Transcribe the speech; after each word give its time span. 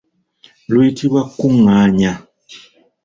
Luyitibwa 0.71 1.21
Kungaanya. 1.33 2.13